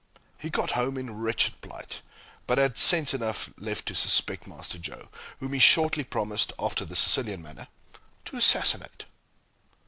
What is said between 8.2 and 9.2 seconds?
to assassinate.